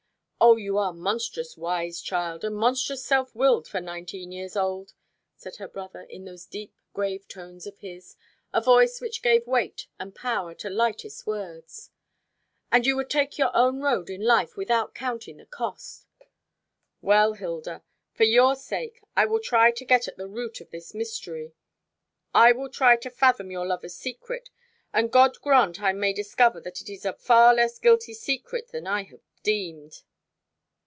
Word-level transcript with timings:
"O, 0.43 0.55
you 0.57 0.79
are 0.79 0.91
monstrous 0.91 1.55
wise, 1.55 2.01
child, 2.01 2.43
and 2.43 2.55
monstrous 2.55 3.05
self 3.05 3.35
willed 3.35 3.67
for 3.67 3.79
nineteen 3.79 4.31
years 4.31 4.55
old," 4.57 4.93
said 5.35 5.57
her 5.57 5.67
brother, 5.67 6.01
in 6.01 6.25
those 6.25 6.47
deep 6.47 6.73
grave 6.93 7.27
tones 7.27 7.67
of 7.67 7.77
his, 7.77 8.15
a 8.51 8.59
voice 8.59 8.99
which 8.99 9.21
gave 9.21 9.45
weight 9.45 9.85
and 9.99 10.15
power 10.15 10.55
to 10.55 10.67
lightest 10.67 11.27
words, 11.27 11.91
"and 12.71 12.87
you 12.87 12.95
would 12.95 13.09
take 13.11 13.37
your 13.37 13.55
own 13.55 13.81
road 13.81 14.09
in 14.09 14.19
life 14.25 14.57
without 14.57 14.95
counting 14.95 15.37
the 15.37 15.45
cost. 15.45 16.07
Well, 17.01 17.33
Hilda, 17.33 17.83
for 18.11 18.23
your 18.23 18.55
sake 18.55 18.99
I 19.15 19.25
will 19.25 19.39
try 19.39 19.69
to 19.69 19.85
get 19.85 20.07
at 20.07 20.17
the 20.17 20.27
root 20.27 20.59
of 20.59 20.71
this 20.71 20.95
mystery. 20.95 21.53
I 22.33 22.51
will 22.51 22.69
try 22.69 22.95
to 22.97 23.11
fathom 23.11 23.51
your 23.51 23.67
lover's 23.67 23.95
secret; 23.95 24.49
and 24.91 25.11
God 25.11 25.39
grant 25.41 25.79
I 25.79 25.93
may 25.93 26.13
discover 26.13 26.59
that 26.61 26.81
it 26.81 26.89
is 26.91 27.05
a 27.05 27.13
far 27.13 27.53
less 27.53 27.77
guilty 27.77 28.15
secret 28.15 28.69
than 28.69 28.87
I 28.87 29.03
have 29.03 29.21
deemed." 29.43 30.01